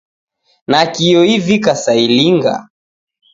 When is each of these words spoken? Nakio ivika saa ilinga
Nakio 0.67 1.21
ivika 1.35 1.73
saa 1.83 1.99
ilinga 2.05 2.53